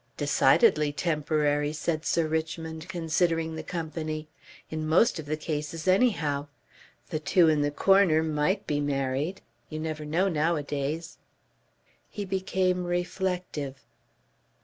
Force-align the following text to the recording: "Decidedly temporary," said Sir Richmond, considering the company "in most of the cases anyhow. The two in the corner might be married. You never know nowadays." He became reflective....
"Decidedly 0.17 0.91
temporary," 0.91 1.71
said 1.73 2.07
Sir 2.07 2.25
Richmond, 2.25 2.89
considering 2.89 3.53
the 3.55 3.61
company 3.61 4.27
"in 4.71 4.87
most 4.87 5.19
of 5.19 5.27
the 5.27 5.37
cases 5.37 5.87
anyhow. 5.87 6.47
The 7.11 7.19
two 7.19 7.49
in 7.49 7.61
the 7.61 7.69
corner 7.69 8.23
might 8.23 8.65
be 8.65 8.79
married. 8.81 9.41
You 9.69 9.77
never 9.77 10.03
know 10.03 10.27
nowadays." 10.27 11.19
He 12.09 12.25
became 12.25 12.83
reflective.... 12.85 13.85